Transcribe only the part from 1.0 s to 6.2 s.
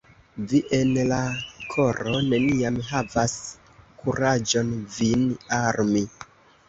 la koro neniam havas kuraĝon vin armi.